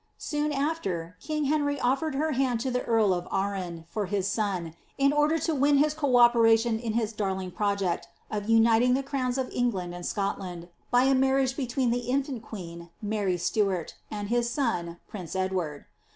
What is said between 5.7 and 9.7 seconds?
his co operation in his darling project of uniting the crowns of